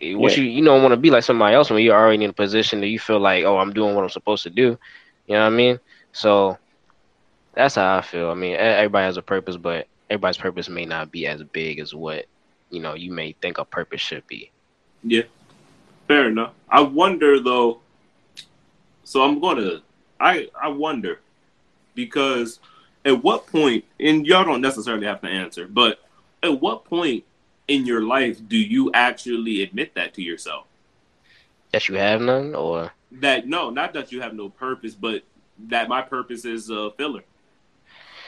[0.00, 0.42] what Yeah.
[0.44, 2.80] you you don't want to be like somebody else when you're already in a position
[2.80, 4.78] that you feel like oh I'm doing what I'm supposed to do.
[5.26, 5.78] You know what I mean?
[6.12, 6.56] So
[7.54, 8.30] that's how I feel.
[8.30, 11.94] I mean, everybody has a purpose, but everybody's purpose may not be as big as
[11.94, 12.26] what
[12.70, 14.50] you know you may think a purpose should be.
[15.02, 15.22] Yeah,
[16.06, 16.52] fair enough.
[16.68, 17.80] I wonder though.
[19.04, 19.82] So I'm gonna.
[20.20, 21.20] I I wonder
[21.94, 22.60] because
[23.04, 26.00] at what point, and y'all don't necessarily have to answer, but
[26.42, 27.24] at what point
[27.68, 30.66] in your life do you actually admit that to yourself?
[31.72, 35.22] That you have none, or That no, not that you have no purpose, but
[35.68, 37.24] that my purpose is a filler,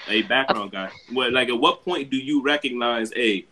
[0.09, 0.91] a background guy.
[1.11, 3.47] What like at what point do you recognize, hey,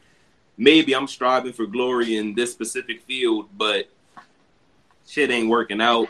[0.59, 3.88] maybe I'm striving for glory in this specific field, but
[5.07, 6.09] shit ain't working out.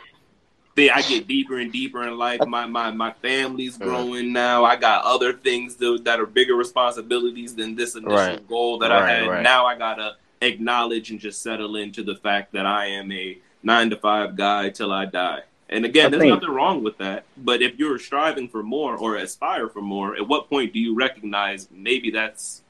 [0.78, 2.40] Then I get deeper and deeper in life.
[2.46, 4.64] My my my family's growing now.
[4.64, 8.48] I got other things that, that are bigger responsibilities than this initial Right.
[8.48, 9.26] goal that I had.
[9.26, 9.42] right.
[9.42, 13.90] Now I gotta acknowledge and just settle into the fact that I am a nine
[13.90, 15.42] to five guy till I die.
[15.68, 17.24] And again, I there's think- nothing wrong with that.
[17.36, 20.94] But if you're striving for more or aspire for more, at what point do you
[20.94, 22.62] recognize maybe that's,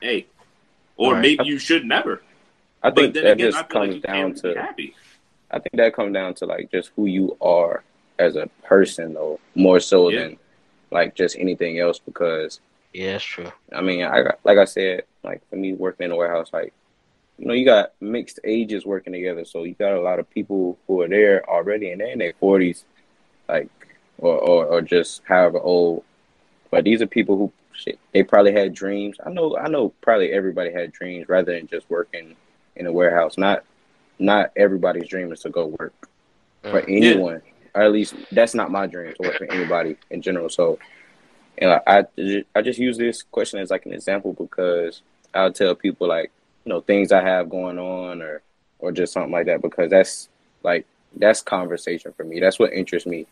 [0.00, 0.26] hey,
[0.96, 1.22] or Right.
[1.22, 2.22] maybe you should never?
[2.82, 4.94] I think but then that again, I just like comes you down to happy.
[5.50, 7.82] I think that comes down to like just who you are
[8.18, 10.20] as a person though, more so Yeah.
[10.22, 10.36] than
[10.90, 12.60] like just anything else because
[12.92, 13.52] yeah, that's true.
[13.72, 16.72] I mean, I like I said, like for me working in the warehouse, like
[17.38, 19.44] you know, you got mixed ages working together.
[19.44, 22.32] So you got a lot of people who are there already and they're in their
[22.40, 22.84] forties,
[23.48, 23.68] like,
[24.18, 26.02] or, or or just however old.
[26.70, 29.18] But these are people who shit, they probably had dreams.
[29.24, 32.34] I know, I know, probably everybody had dreams rather than just working
[32.76, 33.36] in a warehouse.
[33.36, 33.64] Not
[34.18, 35.94] not everybody's dream is to go work
[36.62, 36.88] for Mm.
[36.88, 37.42] anyone.
[37.74, 40.48] Or at least that's not my dream to work for anybody in general.
[40.48, 40.78] So,
[41.58, 45.02] and I, I I just use this question as like an example because
[45.34, 46.30] I'll tell people like
[46.64, 48.42] you know things I have going on or
[48.78, 50.28] or just something like that because that's
[50.62, 52.40] like that's conversation for me.
[52.40, 53.26] That's what interests me.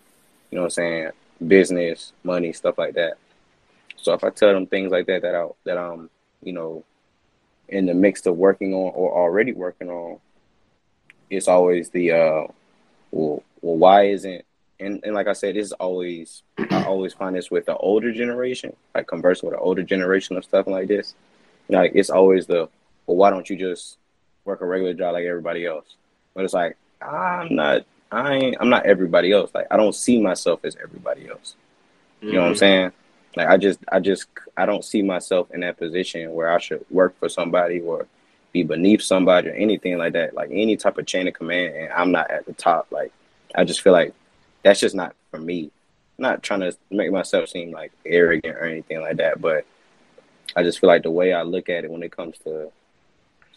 [0.51, 1.11] You know what I'm saying?
[1.47, 3.15] Business, money, stuff like that.
[3.97, 6.11] So if I tell them things like that that I that I'm
[6.43, 6.85] you know
[7.69, 10.19] in the mix of working on or already working on,
[11.31, 12.47] it's always the uh
[13.11, 14.45] well, well why isn't
[14.81, 18.13] and, and like I said, this is always I always find this with the older
[18.13, 21.15] generation, like conversing with the older generation of stuff like this.
[21.69, 22.69] Like it's always the
[23.07, 23.99] well, why don't you just
[24.45, 25.97] work a regular job like everybody else?
[26.35, 29.51] But it's like I'm not I ain't I'm not everybody else.
[29.55, 31.57] Like I don't see myself as everybody else.
[32.21, 32.93] You know what I'm saying?
[33.37, 36.85] Like I just I just I don't see myself in that position where I should
[36.91, 38.07] work for somebody or
[38.55, 40.33] be beneath somebody or anything like that.
[40.33, 42.87] Like any type of chain of command and I'm not at the top.
[42.91, 43.13] Like
[43.55, 44.15] I just feel like
[44.63, 45.71] that's just not for me.
[46.19, 49.67] I'm not trying to make myself seem like arrogant or anything like that, but
[50.57, 52.71] I just feel like the way I look at it when it comes to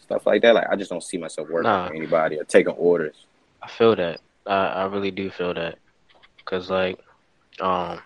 [0.02, 1.86] stuff like that, like I just don't see myself working Nah.
[1.88, 3.14] for anybody or taking orders.
[3.62, 4.20] I feel that.
[4.46, 5.78] I, I really do feel that.
[6.44, 6.98] Cause like,
[7.60, 8.00] um,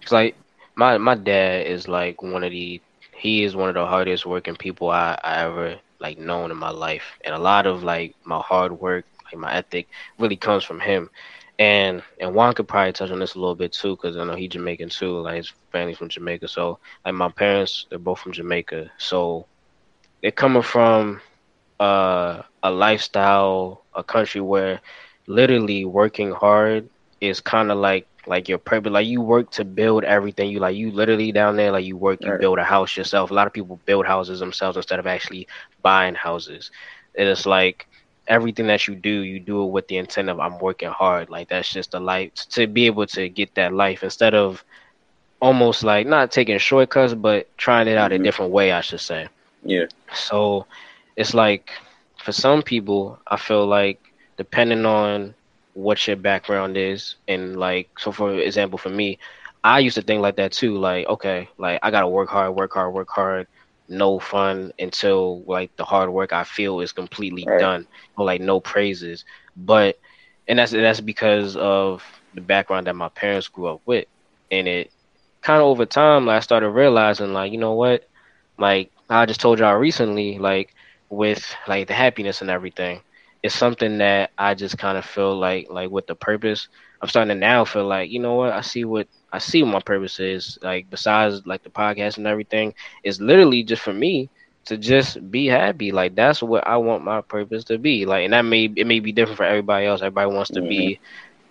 [0.00, 0.34] cause like
[0.74, 2.80] my my dad is like one of the
[3.16, 6.70] he is one of the hardest working people I, I ever like known in my
[6.70, 10.80] life, and a lot of like my hard work, like my ethic, really comes from
[10.80, 11.10] him.
[11.58, 14.34] And and Juan could probably touch on this a little bit too, cause I know
[14.34, 15.20] he Jamaican too.
[15.20, 19.46] Like his family's from Jamaica, so like my parents, they're both from Jamaica, so
[20.22, 21.20] they're coming from
[21.80, 24.80] uh, a lifestyle, a country where
[25.26, 26.88] literally working hard
[27.20, 28.92] is kind of like like your purpose.
[28.92, 30.50] Like you work to build everything.
[30.50, 32.40] You like you literally down there, like you work, you Right.
[32.40, 33.30] build a house yourself.
[33.30, 35.46] A lot of people build houses themselves instead of actually
[35.82, 36.70] buying houses.
[37.14, 37.86] It's like
[38.28, 41.30] everything that you do, you do it with the intent of I'm working hard.
[41.30, 44.64] Like that's just the life to be able to get that life instead of
[45.40, 48.20] almost like not taking shortcuts, but trying it out a Mhm.
[48.20, 49.28] different way, I should say.
[49.64, 49.86] Yeah.
[50.14, 50.66] So
[51.16, 51.70] it's like
[52.22, 53.98] for some people, I feel like
[54.36, 55.34] depending on
[55.76, 59.18] what your background is, and like so for example, for me,
[59.64, 60.78] I used to think like that too.
[60.78, 63.46] Like okay, like I gotta work hard, work hard, work hard.
[63.88, 67.58] No fun until like the hard work I feel is completely Right.
[67.58, 67.86] done,
[68.16, 69.24] or like no praises.
[69.56, 69.96] But
[70.48, 72.02] and that's that's because of
[72.34, 74.06] the background that my parents grew up with,
[74.50, 74.90] and it
[75.42, 78.02] kind of over time, like, I started realizing like you know what,
[78.58, 80.70] like I just told y'all recently, like
[81.10, 83.02] with like the happiness and everything,
[83.46, 86.68] it's something that I just kind of feel like like with the purpose.
[87.02, 89.72] I'm starting to now feel like you know what I see what I see what
[89.72, 90.58] my purpose is.
[90.62, 94.30] Like besides like the podcast and everything, it's literally just for me
[94.66, 95.92] to just be happy.
[95.92, 98.06] Like that's what I want my purpose to be.
[98.06, 100.02] Like and that may it may be different for everybody else.
[100.02, 101.00] Everybody wants to be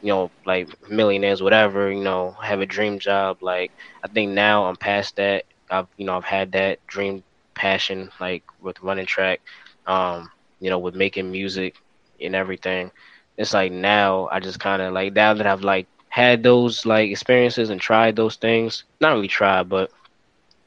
[0.01, 3.37] you know, like millionaires, whatever, you know, have a dream job.
[3.41, 5.45] Like I think now I'm past that.
[5.69, 7.23] I've you know, I've had that dream
[7.55, 9.41] passion like with running track,
[9.87, 10.29] um,
[10.59, 11.75] you know, with making music
[12.21, 12.91] and everything.
[13.37, 17.69] It's like now I just kinda like now that I've like had those like experiences
[17.69, 18.83] and tried those things.
[19.01, 19.91] Not really tried, but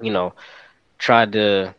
[0.01, 0.35] you know,
[0.99, 1.75] tried to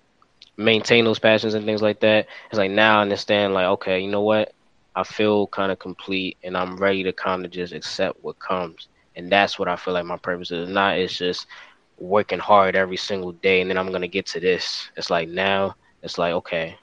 [0.58, 2.28] maintain those passions and things like that.
[2.50, 4.54] It's like now I understand like, okay, you know what?
[4.96, 8.90] I feel kind of complete and I'm ready to kind of just accept what comes.
[9.16, 10.70] And that's what I feel like my purpose is.
[10.70, 11.48] Not it's just
[11.98, 14.90] working hard every single day and then I'm gonna get to this.
[14.98, 16.78] It's like now it's like, okay,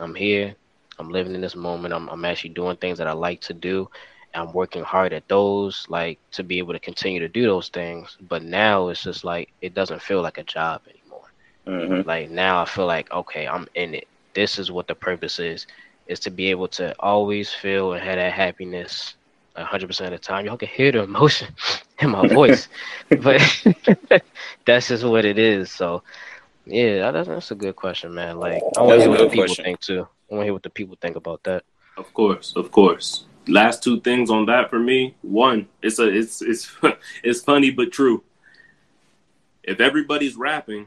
[0.00, 0.56] I'm here,
[0.98, 3.88] I'm living in this moment, I'm I'm actually doing things that I like to do.
[4.34, 8.16] I'm working hard at those, like to be able to continue to do those things.
[8.20, 11.26] But now it's just like it doesn't feel like a job anymore.
[11.66, 14.06] hmm Like now I feel like okay, I'm in it.
[14.34, 15.66] This is what the purpose is,
[16.06, 19.14] is to be able to always feel and have that happiness
[19.54, 20.46] 100% of the time.
[20.46, 21.48] Y'all can hear the emotion
[22.00, 22.68] in my voice,
[23.16, 23.40] but
[24.66, 25.70] that's just what it is.
[25.70, 26.02] So
[26.66, 28.38] yeah, that's, that's a good question, man.
[28.38, 29.64] Like I want to hear what people question.
[29.64, 30.06] think too.
[30.30, 31.64] I want to hear what the people think about that.
[31.96, 33.24] Of course, of course.
[33.46, 35.14] Last two things on that for me.
[35.22, 36.70] One, it's a it's it's
[37.22, 38.24] it's funny but true.
[39.62, 40.86] If everybody's rapping,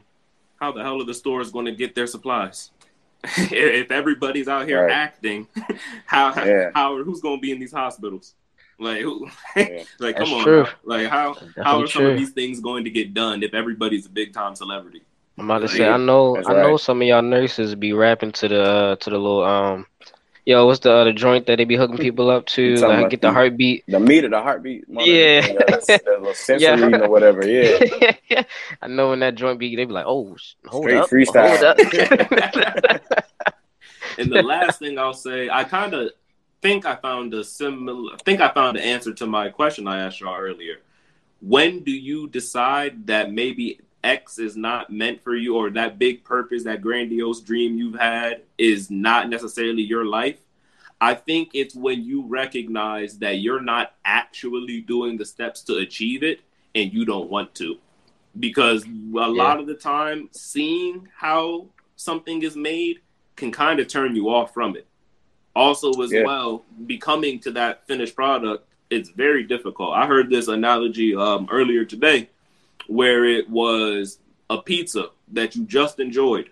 [0.60, 2.70] how the hell are the stores going to get their supplies?
[3.24, 4.92] if everybody's out here Right.
[4.92, 5.48] acting,
[6.06, 6.70] how Yeah.
[6.74, 8.34] how who's going to be in these hospitals?
[8.80, 9.28] Like who?
[9.56, 9.82] Yeah.
[9.98, 10.66] like That's come on, true.
[10.84, 14.06] like how how Definitely are some of these things going to get done if everybody's
[14.06, 15.02] a big time celebrity?
[15.38, 18.32] I'm about to say, I know, That's I know some of y'all nurses be rapping
[18.32, 19.86] to the uh, to the little um,
[20.44, 23.28] yo, what's the other joint that they be hooking people up to, like get the
[23.28, 23.84] the- heartbeat.
[23.86, 24.88] The meter, the heartbeat.
[24.88, 25.40] monitor Yeah.
[25.42, 26.98] thing, That's, that's a little sensor Yeah.
[27.04, 27.46] or whatever.
[27.46, 28.42] Yeah.
[28.82, 30.36] I know when that joint be, they be like, oh,
[30.66, 31.48] hold Straight up, freestyle.
[31.48, 33.02] hold up.
[34.18, 36.10] And the last thing I'll say, I kind of
[36.60, 38.14] think I found a similar.
[38.14, 40.78] I think I found the answer to my question I asked y'all earlier.
[41.40, 46.24] When do you decide that maybe X is not meant for you, or that big
[46.24, 50.38] purpose, that grandiose dream you've had, is not necessarily your life?
[51.00, 56.22] I think it's when you recognize that you're not actually doing the steps to achieve
[56.22, 56.40] it,
[56.74, 57.78] and you don't want to,
[58.38, 63.00] because a lot of the time, seeing how something is made
[63.36, 64.86] can kind of turn you off from it.
[65.56, 66.24] Also, as Yeah.
[66.24, 69.94] well, becoming to that finished product, it's very difficult.
[69.94, 72.30] I heard this analogy um, earlier today
[72.88, 74.18] where it was
[74.50, 76.50] a pizza that you just enjoyed.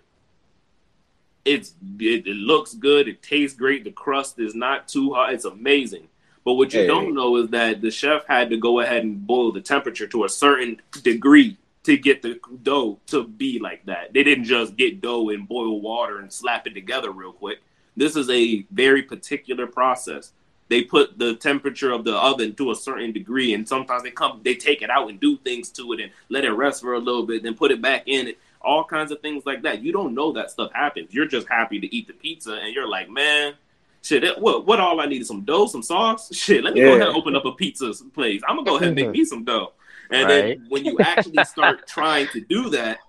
[1.45, 5.45] It's it, it looks good, it tastes great, the crust is not too hot, it's
[5.45, 6.07] amazing.
[6.43, 6.87] But what you Hey.
[6.87, 10.23] don't know is that the chef had to go ahead and boil the temperature to
[10.23, 14.13] a certain degree to get the dough to be like that.
[14.13, 17.59] They didn't just get dough and boil water and slap it together real quick.
[17.95, 20.31] This is a very particular process.
[20.69, 24.41] They put the temperature of the oven to a certain degree, and sometimes they come,
[24.43, 26.99] they take it out and do things to it and let it rest for a
[26.99, 28.27] little bit, then put it back in.
[28.27, 29.81] It all kinds of things like that.
[29.81, 31.13] You don't know that stuff happens.
[31.13, 33.53] You're just happy to eat the pizza, and you're like, man,
[34.01, 34.23] shit.
[34.25, 34.65] It, what?
[34.65, 36.35] What all I need is some dough, some sauce.
[36.35, 36.63] Shit.
[36.63, 38.41] Let me go ahead and open up a pizza place.
[38.47, 39.71] I'm gonna go ahead and make me some dough.
[40.09, 40.57] And Right.
[40.57, 42.99] then when you actually start trying to do that,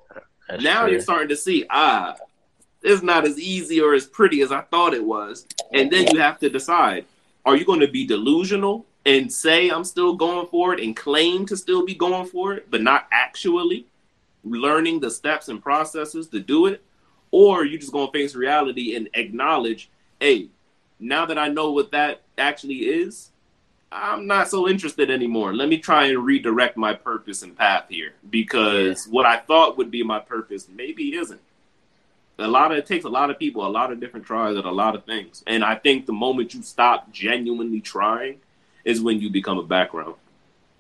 [0.49, 0.93] That's now true.
[0.93, 2.15] you're starting to see ah
[2.83, 6.21] it's not as easy or as pretty as i thought it was and then you
[6.21, 7.05] have to decide
[7.49, 11.47] are you going to be delusional and say i'm still going for it and claim
[11.47, 13.87] to still be going for it but not actually
[14.45, 16.83] learning the steps and processes to do it?
[17.31, 19.91] Or you just going to face reality and acknowledge
[20.21, 20.49] hey
[20.99, 23.31] now that i know what that actually is
[23.91, 25.55] i'm not so interested anymore.
[25.55, 29.91] Let me try and redirect my purpose and path here because what i thought would
[29.91, 31.41] be my purpose maybe isn't
[32.41, 34.65] a lot of it takes a lot of people a lot of different tries at
[34.65, 38.39] a lot of things and i think the moment you stop genuinely trying
[38.85, 40.15] is when you become a background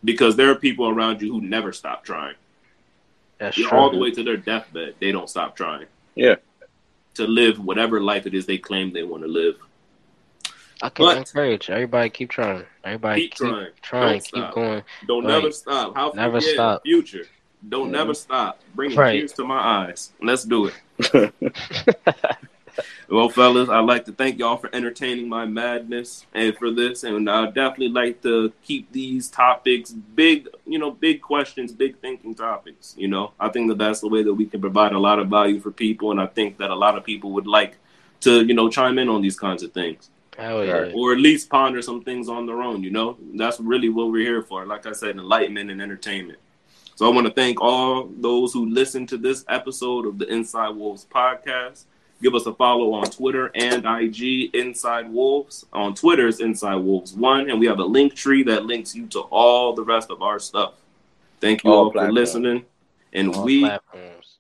[0.05, 2.35] because there are people around you who never stop trying
[3.39, 3.79] That's you know, true.
[3.79, 6.37] all the way to their deathbed they don't stop trying Yeah.
[7.15, 9.57] to live whatever life it is they claim they want to live
[10.81, 12.09] I can But- encourage everybody.
[12.09, 12.65] Keep trying.
[12.85, 13.67] Everybody Keep keep, trying.
[13.83, 14.21] trying.
[14.21, 14.55] Keep stop.
[14.55, 14.83] going.
[15.09, 15.33] don't Right.
[15.33, 16.83] never stop how Never stop.
[16.85, 17.27] future
[17.67, 19.19] don't never stop bringing Right.
[19.19, 21.33] tears to my eyes let's do it
[23.09, 27.05] Well, fellas, I'd like to thank y'all for entertaining my madness and for this.
[27.05, 32.35] And I'd definitely like to keep these topics big, you know, big questions, big thinking
[32.35, 32.95] topics.
[32.99, 35.29] You know, I think that that's the way that we can provide a lot of
[35.29, 36.11] value for people.
[36.11, 37.79] And I think that a lot of people would like
[38.21, 40.93] to, you know, chime in on these kinds of things Hell yeah.
[40.95, 42.85] Or at least ponder some things on their own.
[42.85, 44.65] You know, that's really what we're here for.
[44.65, 46.39] Like I said, enlightenment and entertainment.
[46.99, 50.71] So I want to thank all those who listened to this episode of the Inside
[50.71, 51.85] Wolves podcast.
[52.21, 55.65] Give us a follow on Twitter and IG, Inside Wolves.
[55.73, 59.07] On Twitter, it's Inside Wolves One, and we have a link tree that links you
[59.11, 60.75] to all the rest of our stuff.
[61.41, 62.65] Thank you All all, for listening,
[63.13, 64.39] and All we platforms.